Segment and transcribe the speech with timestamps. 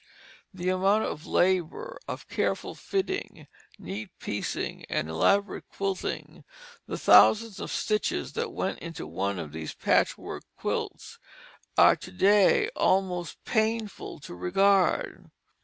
[0.51, 3.45] The amount of labor, of careful fitting,
[3.77, 6.43] neat piecing, and elaborate quilting,
[6.87, 11.19] the thousands of stitches that went into one of these patchwork quilts,
[11.77, 15.29] are to day almost painful to regard.